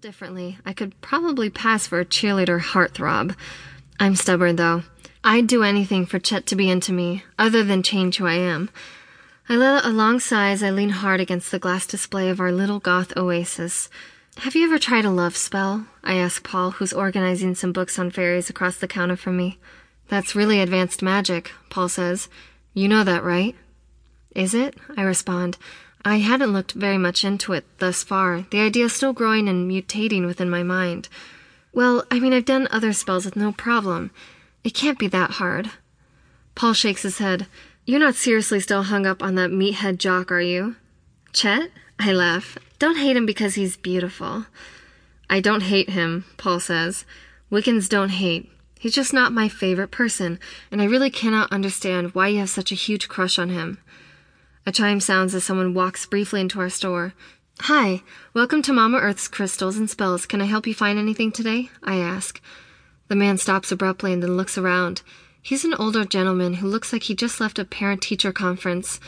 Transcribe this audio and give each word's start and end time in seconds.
differently, 0.00 0.56
I 0.64 0.72
could 0.72 0.98
probably 1.02 1.50
pass 1.50 1.86
for 1.86 2.00
a 2.00 2.06
cheerleader 2.06 2.58
heartthrob. 2.58 3.36
I'm 3.98 4.16
stubborn, 4.16 4.56
though. 4.56 4.82
I'd 5.22 5.46
do 5.46 5.62
anything 5.62 6.06
for 6.06 6.18
Chet 6.18 6.46
to 6.46 6.56
be 6.56 6.70
into 6.70 6.92
me, 6.92 7.24
other 7.38 7.62
than 7.62 7.82
change 7.82 8.16
who 8.16 8.26
I 8.26 8.34
am. 8.34 8.70
I 9.46 9.56
let 9.56 9.84
a 9.84 9.90
long 9.90 10.18
sigh 10.18 10.50
as 10.50 10.62
I 10.62 10.70
lean 10.70 10.88
hard 10.90 11.20
against 11.20 11.50
the 11.50 11.58
glass 11.58 11.86
display 11.86 12.30
of 12.30 12.40
our 12.40 12.50
little 12.50 12.78
goth 12.78 13.14
oasis. 13.14 13.90
Have 14.38 14.54
you 14.54 14.64
ever 14.64 14.78
tried 14.78 15.04
a 15.04 15.10
love 15.10 15.36
spell? 15.36 15.86
I 16.02 16.14
ask 16.14 16.42
Paul, 16.42 16.70
who's 16.70 16.94
organizing 16.94 17.54
some 17.54 17.72
books 17.72 17.98
on 17.98 18.10
fairies 18.10 18.48
across 18.48 18.78
the 18.78 18.88
counter 18.88 19.16
from 19.16 19.36
me. 19.36 19.58
That's 20.08 20.34
really 20.34 20.60
advanced 20.60 21.02
magic, 21.02 21.52
Paul 21.68 21.90
says. 21.90 22.30
You 22.72 22.88
know 22.88 23.04
that, 23.04 23.22
right? 23.22 23.54
Is 24.34 24.54
it? 24.54 24.76
I 24.96 25.02
respond. 25.02 25.58
I 26.04 26.18
hadn't 26.18 26.52
looked 26.52 26.72
very 26.72 26.98
much 26.98 27.24
into 27.24 27.52
it 27.52 27.64
thus 27.78 28.02
far, 28.02 28.46
the 28.50 28.60
idea 28.60 28.88
still 28.88 29.12
growing 29.12 29.48
and 29.48 29.70
mutating 29.70 30.26
within 30.26 30.48
my 30.48 30.62
mind. 30.62 31.08
Well, 31.72 32.04
I 32.10 32.18
mean, 32.18 32.32
I've 32.32 32.46
done 32.46 32.68
other 32.70 32.92
spells 32.92 33.24
with 33.24 33.36
no 33.36 33.52
problem. 33.52 34.10
It 34.64 34.74
can't 34.74 34.98
be 34.98 35.08
that 35.08 35.32
hard. 35.32 35.70
Paul 36.54 36.72
shakes 36.72 37.02
his 37.02 37.18
head. 37.18 37.46
You're 37.84 38.00
not 38.00 38.14
seriously 38.14 38.60
still 38.60 38.84
hung 38.84 39.06
up 39.06 39.22
on 39.22 39.34
that 39.34 39.50
meathead 39.50 39.98
jock, 39.98 40.32
are 40.32 40.40
you? 40.40 40.76
Chet? 41.32 41.70
I 41.98 42.12
laugh. 42.12 42.56
Don't 42.78 42.96
hate 42.96 43.16
him 43.16 43.26
because 43.26 43.54
he's 43.54 43.76
beautiful. 43.76 44.46
I 45.28 45.40
don't 45.40 45.62
hate 45.62 45.90
him, 45.90 46.24
Paul 46.38 46.60
says. 46.60 47.04
Wiccans 47.52 47.88
don't 47.88 48.08
hate. 48.08 48.50
He's 48.78 48.94
just 48.94 49.12
not 49.12 49.32
my 49.32 49.48
favorite 49.48 49.90
person, 49.90 50.38
and 50.72 50.80
I 50.80 50.86
really 50.86 51.10
cannot 51.10 51.52
understand 51.52 52.14
why 52.14 52.28
you 52.28 52.38
have 52.38 52.48
such 52.48 52.72
a 52.72 52.76
huge 52.76 53.08
crush 53.08 53.38
on 53.38 53.50
him. 53.50 53.78
A 54.70 54.72
chime 54.72 55.00
sounds 55.00 55.34
as 55.34 55.42
someone 55.42 55.74
walks 55.74 56.06
briefly 56.06 56.40
into 56.40 56.60
our 56.60 56.70
store. 56.70 57.12
Hi, 57.62 58.04
welcome 58.34 58.62
to 58.62 58.72
Mama 58.72 58.98
Earth's 58.98 59.26
Crystals 59.26 59.76
and 59.76 59.90
Spells. 59.90 60.26
Can 60.26 60.40
I 60.40 60.44
help 60.44 60.64
you 60.64 60.74
find 60.74 60.96
anything 60.96 61.32
today? 61.32 61.70
I 61.82 61.96
ask. 61.96 62.40
The 63.08 63.16
man 63.16 63.36
stops 63.36 63.72
abruptly 63.72 64.12
and 64.12 64.22
then 64.22 64.36
looks 64.36 64.56
around. 64.56 65.02
He's 65.42 65.64
an 65.64 65.74
older 65.74 66.04
gentleman 66.04 66.54
who 66.54 66.68
looks 66.68 66.92
like 66.92 67.02
he 67.02 67.16
just 67.16 67.40
left 67.40 67.58
a 67.58 67.64
parent 67.64 68.00
teacher 68.00 68.30
conference. 68.32 69.00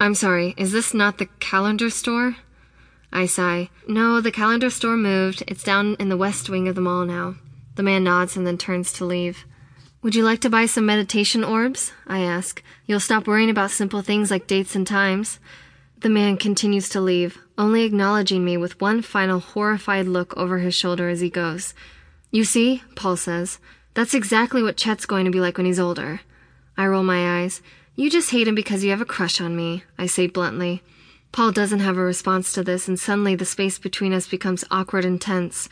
I'm 0.00 0.14
sorry, 0.14 0.54
is 0.56 0.72
this 0.72 0.94
not 0.94 1.18
the 1.18 1.28
calendar 1.38 1.90
store? 1.90 2.36
I 3.12 3.26
sigh. 3.26 3.68
No, 3.86 4.22
the 4.22 4.32
calendar 4.32 4.70
store 4.70 4.96
moved. 4.96 5.44
It's 5.46 5.62
down 5.62 5.96
in 6.00 6.08
the 6.08 6.16
west 6.16 6.48
wing 6.48 6.66
of 6.66 6.76
the 6.76 6.80
mall 6.80 7.04
now. 7.04 7.34
The 7.74 7.82
man 7.82 8.04
nods 8.04 8.38
and 8.38 8.46
then 8.46 8.56
turns 8.56 8.90
to 8.94 9.04
leave. 9.04 9.44
Would 10.02 10.14
you 10.14 10.24
like 10.24 10.40
to 10.40 10.48
buy 10.48 10.64
some 10.64 10.86
meditation 10.86 11.44
orbs? 11.44 11.92
I 12.06 12.20
ask. 12.20 12.62
You'll 12.86 13.00
stop 13.00 13.26
worrying 13.26 13.50
about 13.50 13.70
simple 13.70 14.00
things 14.00 14.30
like 14.30 14.46
dates 14.46 14.74
and 14.74 14.86
times. 14.86 15.38
The 15.98 16.08
man 16.08 16.38
continues 16.38 16.88
to 16.90 17.02
leave, 17.02 17.38
only 17.58 17.82
acknowledging 17.82 18.42
me 18.42 18.56
with 18.56 18.80
one 18.80 19.02
final 19.02 19.40
horrified 19.40 20.06
look 20.06 20.34
over 20.38 20.56
his 20.56 20.74
shoulder 20.74 21.10
as 21.10 21.20
he 21.20 21.28
goes. 21.28 21.74
You 22.30 22.44
see, 22.44 22.82
Paul 22.96 23.18
says, 23.18 23.58
that's 23.92 24.14
exactly 24.14 24.62
what 24.62 24.78
Chet's 24.78 25.04
going 25.04 25.26
to 25.26 25.30
be 25.30 25.40
like 25.40 25.58
when 25.58 25.66
he's 25.66 25.78
older. 25.78 26.22
I 26.78 26.86
roll 26.86 27.02
my 27.02 27.42
eyes. 27.42 27.60
You 27.94 28.08
just 28.08 28.30
hate 28.30 28.48
him 28.48 28.54
because 28.54 28.82
you 28.82 28.88
have 28.92 29.02
a 29.02 29.04
crush 29.04 29.38
on 29.38 29.54
me, 29.54 29.84
I 29.98 30.06
say 30.06 30.28
bluntly. 30.28 30.82
Paul 31.30 31.52
doesn't 31.52 31.80
have 31.80 31.98
a 31.98 32.02
response 32.02 32.54
to 32.54 32.64
this, 32.64 32.88
and 32.88 32.98
suddenly 32.98 33.34
the 33.34 33.44
space 33.44 33.78
between 33.78 34.14
us 34.14 34.26
becomes 34.26 34.64
awkward 34.70 35.04
and 35.04 35.20
tense. 35.20 35.68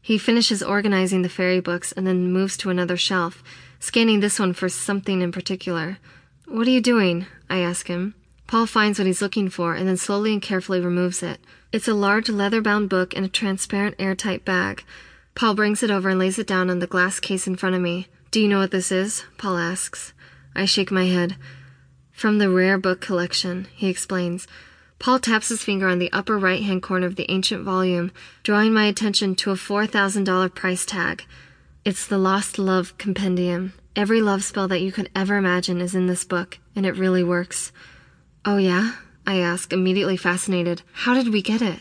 He 0.00 0.16
finishes 0.16 0.62
organizing 0.62 1.20
the 1.20 1.28
fairy 1.28 1.60
books 1.60 1.92
and 1.92 2.06
then 2.06 2.32
moves 2.32 2.56
to 2.58 2.70
another 2.70 2.96
shelf 2.96 3.42
scanning 3.80 4.20
this 4.20 4.38
one 4.38 4.52
for 4.52 4.68
something 4.68 5.22
in 5.22 5.32
particular. 5.32 5.98
What 6.46 6.66
are 6.66 6.70
you 6.70 6.80
doing? 6.80 7.26
I 7.50 7.58
ask 7.58 7.86
him. 7.88 8.14
Paul 8.46 8.66
finds 8.66 8.98
what 8.98 9.06
he's 9.06 9.22
looking 9.22 9.48
for 9.48 9.74
and 9.74 9.88
then 9.88 9.96
slowly 9.96 10.32
and 10.32 10.40
carefully 10.40 10.80
removes 10.80 11.22
it. 11.22 11.40
It's 11.72 11.88
a 11.88 11.94
large 11.94 12.28
leather 12.28 12.60
bound 12.60 12.88
book 12.88 13.12
in 13.14 13.24
a 13.24 13.28
transparent 13.28 13.96
airtight 13.98 14.44
bag. 14.44 14.84
Paul 15.34 15.54
brings 15.54 15.82
it 15.82 15.90
over 15.90 16.08
and 16.08 16.18
lays 16.18 16.38
it 16.38 16.46
down 16.46 16.70
on 16.70 16.78
the 16.78 16.86
glass 16.86 17.20
case 17.20 17.46
in 17.46 17.56
front 17.56 17.74
of 17.74 17.82
me. 17.82 18.06
Do 18.30 18.40
you 18.40 18.48
know 18.48 18.58
what 18.58 18.70
this 18.70 18.92
is? 18.92 19.24
Paul 19.36 19.56
asks. 19.56 20.12
I 20.54 20.64
shake 20.64 20.90
my 20.90 21.06
head. 21.06 21.36
From 22.12 22.38
the 22.38 22.48
rare 22.48 22.78
book 22.78 23.00
collection, 23.00 23.66
he 23.74 23.88
explains. 23.88 24.46
Paul 24.98 25.18
taps 25.18 25.48
his 25.48 25.62
finger 25.62 25.88
on 25.88 25.98
the 25.98 26.10
upper 26.12 26.38
right 26.38 26.62
hand 26.62 26.82
corner 26.82 27.06
of 27.06 27.16
the 27.16 27.30
ancient 27.30 27.64
volume, 27.64 28.12
drawing 28.42 28.72
my 28.72 28.86
attention 28.86 29.34
to 29.36 29.50
a 29.50 29.54
$4,000 29.54 30.54
price 30.54 30.86
tag. 30.86 31.24
It's 31.86 32.04
the 32.04 32.18
Lost 32.18 32.58
Love 32.58 32.98
Compendium. 32.98 33.72
Every 33.94 34.20
love 34.20 34.42
spell 34.42 34.66
that 34.66 34.80
you 34.80 34.90
could 34.90 35.08
ever 35.14 35.36
imagine 35.36 35.80
is 35.80 35.94
in 35.94 36.08
this 36.08 36.24
book, 36.24 36.58
and 36.74 36.84
it 36.84 36.96
really 36.96 37.22
works. 37.22 37.70
Oh, 38.44 38.56
yeah? 38.56 38.96
I 39.24 39.38
ask, 39.38 39.72
immediately 39.72 40.16
fascinated. 40.16 40.82
How 40.92 41.14
did 41.14 41.32
we 41.32 41.42
get 41.42 41.62
it? 41.62 41.78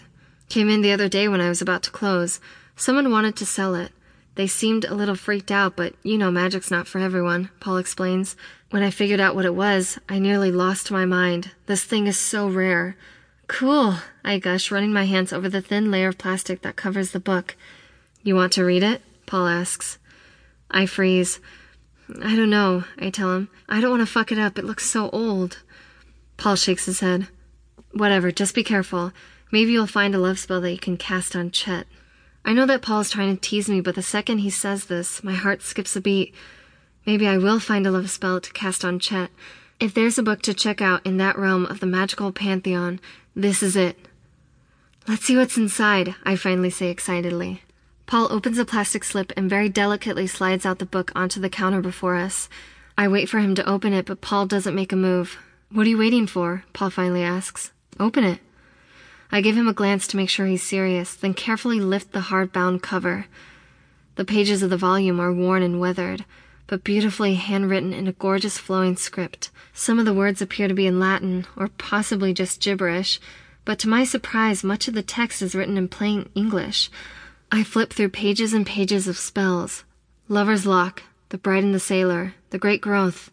Came 0.48 0.70
in 0.70 0.84
the 0.84 0.92
other 0.92 1.10
day 1.10 1.28
when 1.28 1.42
I 1.42 1.50
was 1.50 1.60
about 1.60 1.82
to 1.82 1.90
close. 1.90 2.40
Someone 2.76 3.10
wanted 3.10 3.36
to 3.38 3.48
sell 3.48 3.74
it. 3.74 3.94
They 4.36 4.46
seemed 4.46 4.86
a 4.86 4.94
little 4.94 5.16
freaked 5.16 5.50
out, 5.50 5.76
but 5.76 5.96
you 6.04 6.20
know 6.20 6.30
magic's 6.30 6.70
not 6.70 6.86
for 6.88 7.00
everyone, 7.00 7.50
Paul 7.60 7.78
explains. 7.78 8.36
When 8.70 8.84
I 8.84 8.92
figured 8.92 9.20
out 9.20 9.34
what 9.34 9.46
it 9.46 9.56
was, 9.56 9.98
I 10.08 10.20
nearly 10.20 10.52
lost 10.52 10.92
my 10.92 11.06
mind. 11.06 11.50
This 11.66 11.84
thing 11.84 12.06
is 12.06 12.20
so 12.20 12.48
rare. 12.48 12.96
Cool, 13.48 13.96
I 14.24 14.38
gush, 14.38 14.70
running 14.70 14.94
my 14.94 15.06
hands 15.06 15.34
over 15.34 15.50
the 15.50 15.64
thin 15.64 15.90
layer 15.90 16.10
of 16.10 16.20
plastic 16.20 16.62
that 16.62 16.76
covers 16.76 17.10
the 17.10 17.20
book. 17.20 17.56
You 18.22 18.36
want 18.36 18.54
to 18.54 18.64
read 18.64 18.84
it? 18.84 19.02
Paul 19.26 19.48
asks. 19.48 19.98
I 20.70 20.86
freeze. 20.86 21.40
I 22.22 22.36
don't 22.36 22.50
know, 22.50 22.84
I 23.00 23.10
tell 23.10 23.36
him. 23.36 23.50
I 23.68 23.82
don't 23.82 23.90
want 23.90 24.02
to 24.02 24.12
fuck 24.12 24.32
it 24.32 24.38
up. 24.38 24.60
It 24.60 24.66
looks 24.66 24.86
so 24.86 25.10
old. 25.10 25.60
Paul 26.38 26.56
shakes 26.56 26.86
his 26.86 27.00
head. 27.00 27.28
Whatever, 27.92 28.32
just 28.32 28.54
be 28.54 28.64
careful. 28.64 29.12
Maybe 29.52 29.72
you'll 29.72 29.88
find 29.88 30.14
a 30.14 30.20
love 30.20 30.38
spell 30.38 30.62
that 30.62 30.72
you 30.72 30.78
can 30.78 30.98
cast 30.98 31.36
on 31.36 31.50
Chet. 31.50 31.88
I 32.44 32.54
know 32.54 32.66
that 32.68 32.82
Paul's 32.82 33.10
trying 33.10 33.36
to 33.36 33.42
tease 33.42 33.70
me, 33.70 33.82
but 33.82 33.96
the 33.96 34.04
second 34.04 34.40
he 34.40 34.50
says 34.50 34.86
this, 34.86 35.24
my 35.24 35.34
heart 35.34 35.64
skips 35.64 35.96
a 35.96 36.02
beat. 36.02 36.34
Maybe 37.06 37.28
I 37.28 37.38
will 37.38 37.60
find 37.60 37.88
a 37.88 37.92
love 37.92 38.10
spell 38.10 38.40
to 38.40 38.54
cast 38.54 38.86
on 38.86 39.00
Chet. 39.00 39.32
If 39.80 39.94
there's 39.94 40.18
a 40.18 40.24
book 40.24 40.42
to 40.44 40.54
check 40.54 40.82
out 40.82 41.06
in 41.06 41.18
that 41.18 41.38
realm 41.38 41.66
of 41.66 41.80
the 41.80 41.86
magical 41.86 42.32
pantheon, 42.32 43.00
this 43.36 43.64
is 43.64 43.76
it. 43.76 43.98
Let's 45.08 45.26
see 45.26 45.38
what's 45.38 45.58
inside, 45.58 46.16
I 46.24 46.36
finally 46.36 46.70
say 46.70 46.90
excitedly. 46.90 47.62
Paul 48.06 48.28
opens 48.32 48.58
a 48.58 48.66
plastic 48.66 49.04
slip 49.04 49.34
and 49.36 49.50
very 49.50 49.68
delicately 49.68 50.28
slides 50.28 50.66
out 50.66 50.80
the 50.80 50.86
book 50.86 51.12
onto 51.16 51.40
the 51.40 51.50
counter 51.50 51.82
before 51.82 52.16
us. 52.16 52.48
I 52.98 53.08
wait 53.08 53.30
for 53.30 53.40
him 53.40 53.56
to 53.56 53.70
open 53.70 53.94
it, 53.94 54.06
but 54.06 54.22
Paul 54.22 54.46
doesn't 54.46 54.76
make 54.76 54.94
a 54.94 54.96
move. 54.96 55.38
What 55.72 55.88
are 55.88 55.90
you 55.90 55.98
waiting 55.98 56.28
for? 56.28 56.64
Paul 56.74 56.92
finally 56.92 57.24
asks. 57.24 57.72
Open 58.00 58.24
it. 58.24 58.40
I 59.32 59.42
give 59.42 59.58
him 59.58 59.68
a 59.68 59.74
glance 59.74 60.06
to 60.08 60.18
make 60.18 60.30
sure 60.30 60.46
he's 60.46 60.62
serious, 60.62 61.16
then 61.16 61.34
carefully 61.34 61.80
lift 61.80 62.12
the 62.12 62.22
hard-bound 62.22 62.84
cover. 62.84 63.26
The 64.16 64.24
pages 64.24 64.62
of 64.62 64.70
the 64.70 64.78
volume 64.78 65.20
are 65.20 65.34
worn 65.34 65.64
and 65.64 65.80
weathered, 65.80 66.26
but 66.68 66.84
beautifully 66.84 67.36
handwritten 67.36 67.92
in 67.92 68.08
a 68.08 68.14
gorgeous 68.14 68.58
flowing 68.58 68.96
script. 68.96 69.50
Some 69.74 69.98
of 69.98 70.06
the 70.06 70.14
words 70.14 70.42
appear 70.42 70.68
to 70.68 70.74
be 70.74 70.88
in 70.88 71.00
Latin, 71.00 71.48
or 71.58 71.70
possibly 71.70 72.34
just 72.34 72.62
gibberish, 72.62 73.20
but 73.66 73.80
to 73.80 73.90
my 73.90 74.04
surprise, 74.04 74.64
much 74.64 74.88
of 74.88 74.94
the 74.94 75.02
text 75.02 75.42
is 75.42 75.56
written 75.56 75.76
in 75.76 75.88
plain 75.88 76.30
English. 76.36 76.92
I 77.52 77.64
flip 77.64 77.94
through 77.94 78.10
pages 78.10 78.54
and 78.54 78.66
pages 78.66 79.08
of 79.08 79.18
spells. 79.18 79.84
Lover's 80.28 80.66
Lock, 80.66 81.04
The 81.30 81.38
Bride 81.38 81.64
and 81.64 81.74
the 81.74 81.80
Sailor, 81.80 82.34
The 82.50 82.58
Great 82.58 82.82
Growth. 82.82 83.32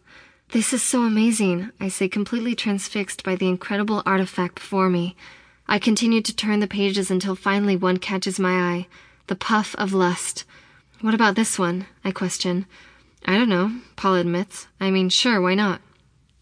This 0.51 0.71
is 0.71 0.83
so 0.83 1.01
amazing, 1.01 1.71
I 1.79 1.87
say, 1.87 2.07
completely 2.07 2.53
transfixed 2.53 3.23
by 3.23 3.35
the 3.35 3.47
incredible 3.47 4.03
artifact 4.05 4.55
before 4.55 4.89
me. 4.89 5.15
I 5.67 5.79
continue 5.79 6.21
to 6.21 6.35
turn 6.35 6.59
the 6.59 6.67
pages 6.67 7.09
until 7.09 7.35
finally 7.35 7.75
one 7.75 7.97
catches 7.97 8.39
my 8.39 8.53
eye. 8.53 8.87
The 9.27 9.35
Puff 9.35 9.73
of 9.75 9.93
Lust. 9.93 10.45
What 11.01 11.15
about 11.15 11.35
this 11.35 11.57
one? 11.57 11.87
I 12.05 12.11
question. 12.11 12.65
I 13.25 13.37
don't 13.37 13.49
know, 13.49 13.79
Paul 13.95 14.15
admits. 14.15 14.67
I 14.79 14.91
mean, 14.91 15.09
sure, 15.09 15.41
why 15.41 15.55
not? 15.55 15.81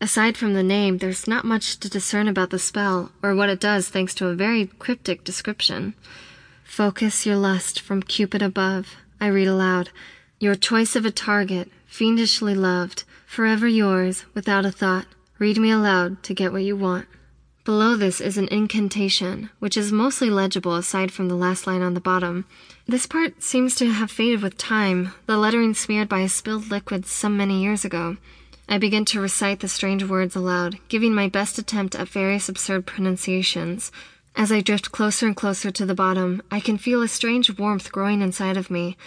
Aside 0.02 0.36
from 0.36 0.56
the 0.56 0.64
name, 0.64 0.98
there's 0.98 1.28
not 1.28 1.46
much 1.46 1.80
to 1.80 1.90
discern 1.90 2.28
about 2.28 2.50
the 2.50 2.60
spell, 2.60 3.12
or 3.24 3.34
what 3.34 3.50
it 3.50 3.60
does 3.60 3.88
thanks 3.88 4.14
to 4.16 4.28
a 4.28 4.36
very 4.36 4.66
cryptic 4.66 5.24
description. 5.24 5.94
Focus 6.64 7.26
your 7.26 7.36
lust 7.36 7.80
from 7.82 8.02
Cupid 8.02 8.42
above. 8.42 8.96
I 9.20 9.28
read 9.28 9.48
aloud. 9.48 9.90
Your 10.40 10.56
choice 10.56 10.96
of 10.96 11.06
a 11.06 11.12
target, 11.12 11.70
fiendishly 11.86 12.56
loved, 12.56 13.04
forever 13.26 13.68
yours, 13.68 14.26
without 14.34 14.66
a 14.66 14.72
thought. 14.72 15.06
Read 15.38 15.58
me 15.58 15.72
aloud 15.72 16.24
to 16.24 16.34
get 16.34 16.52
what 16.52 16.64
you 16.64 16.76
want. 16.76 17.08
Below 17.64 17.96
this 17.96 18.20
is 18.20 18.38
an 18.38 18.48
incantation, 18.48 19.52
which 19.60 19.78
is 19.78 19.92
mostly 19.92 20.32
legible 20.32 20.76
aside 20.76 21.12
from 21.12 21.28
the 21.28 21.36
last 21.36 21.68
line 21.68 21.84
on 21.84 21.94
the 21.94 22.02
bottom. 22.02 22.46
This 22.88 23.06
part 23.06 23.44
seems 23.44 23.76
to 23.76 23.92
have 23.92 24.10
faded 24.10 24.42
with 24.42 24.58
time, 24.58 25.14
the 25.28 25.38
lettering 25.38 25.76
smeared 25.76 26.10
by 26.10 26.22
a 26.22 26.30
spilled 26.30 26.72
liquid 26.72 27.06
some 27.06 27.38
many 27.38 27.62
years 27.62 27.86
ago. 27.86 28.18
I 28.68 28.80
begin 28.80 29.06
to 29.06 29.22
recite 29.22 29.60
the 29.60 29.68
strange 29.68 30.04
words 30.04 30.36
aloud, 30.36 30.80
giving 30.88 31.14
my 31.14 31.28
best 31.28 31.60
attempt 31.60 31.94
at 31.96 32.08
various 32.08 32.50
absurd 32.50 32.88
pronunciations. 32.88 33.92
As 34.36 34.52
I 34.52 34.62
drift 34.62 34.92
closer 34.92 35.28
and 35.28 35.36
closer 35.36 35.72
to 35.72 35.86
the 35.86 35.94
bottom, 35.94 36.42
I 36.50 36.60
can 36.60 36.78
feel 36.78 37.02
a 37.02 37.08
strange 37.08 37.58
warmth 37.58 37.92
growing 37.92 38.22
inside 38.22 38.58
of 38.58 38.72
me. 38.72 38.98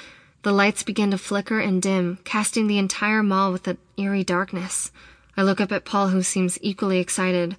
The 0.43 0.53
lights 0.53 0.83
begin 0.83 1.11
to 1.11 1.19
flicker 1.19 1.59
and 1.59 1.81
dim, 1.81 2.19
casting 2.25 2.67
the 2.67 2.79
entire 2.79 3.23
mall 3.23 3.51
with 3.51 3.67
an 3.67 3.79
eerie 3.97 4.25
darkness. 4.25 4.93
I 5.37 5.43
look 5.43 5.61
up 5.61 5.73
at 5.73 5.87
Paul, 5.87 6.09
who 6.09 6.23
seems 6.23 6.59
equally 6.61 6.99
excited. 6.99 7.57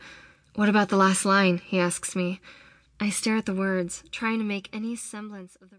What 0.54 0.70
about 0.70 0.90
the 0.90 0.98
last 0.98 1.26
line? 1.26 1.58
he 1.66 1.80
asks 1.80 2.16
me. 2.16 2.40
I 3.00 3.10
stare 3.10 3.38
at 3.38 3.46
the 3.46 3.54
words, 3.54 4.04
trying 4.12 4.38
to 4.38 4.46
make 4.46 4.70
any 4.72 4.96
semblance 4.96 5.58
of 5.62 5.70
the 5.70 5.74